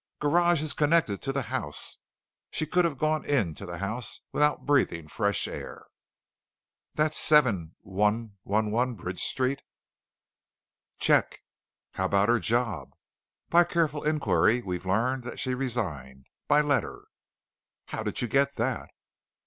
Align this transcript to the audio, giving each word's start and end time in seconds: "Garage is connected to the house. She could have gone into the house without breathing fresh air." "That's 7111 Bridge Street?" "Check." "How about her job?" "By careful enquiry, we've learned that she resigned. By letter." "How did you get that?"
"Garage 0.19 0.63
is 0.63 0.73
connected 0.73 1.21
to 1.21 1.31
the 1.31 1.43
house. 1.43 1.99
She 2.49 2.65
could 2.65 2.85
have 2.85 2.97
gone 2.97 3.23
into 3.23 3.67
the 3.67 3.77
house 3.77 4.21
without 4.31 4.65
breathing 4.65 5.07
fresh 5.07 5.47
air." 5.47 5.85
"That's 6.95 7.15
7111 7.19 8.95
Bridge 8.95 9.21
Street?" 9.21 9.61
"Check." 10.97 11.41
"How 11.91 12.05
about 12.05 12.29
her 12.29 12.39
job?" 12.39 12.93
"By 13.51 13.63
careful 13.63 14.03
enquiry, 14.03 14.63
we've 14.63 14.87
learned 14.87 15.23
that 15.25 15.39
she 15.39 15.53
resigned. 15.53 16.25
By 16.47 16.61
letter." 16.61 17.05
"How 17.89 18.01
did 18.01 18.23
you 18.23 18.27
get 18.27 18.55
that?" 18.55 18.89